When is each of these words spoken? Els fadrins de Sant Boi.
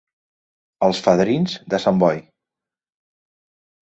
Els 0.85 1.01
fadrins 1.07 1.53
de 1.73 1.79
Sant 1.83 1.99
Boi. 2.05 2.21